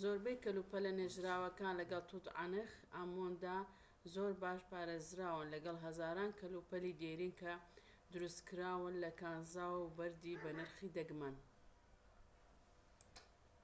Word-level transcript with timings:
زۆربەی 0.00 0.40
کەلوپەلە 0.44 0.90
نێژراوەکان 1.00 1.74
لەگەڵ 1.80 2.02
توت 2.10 2.26
عەنخ 2.38 2.70
ئامووندا 2.94 3.56
زۆر 4.14 4.30
باش 4.42 4.60
پارێزراون 4.70 5.50
لەگەڵ 5.54 5.76
هەزاران 5.86 6.30
کەلوپەلی 6.40 6.96
دێرین 7.00 7.34
کە 7.40 7.52
دروستکراون 8.12 8.94
لە 9.02 9.10
کانزا 9.20 9.68
و 9.76 9.92
بەردی 9.96 10.40
بەنرخی 10.42 10.94
دەگمەن 10.96 11.34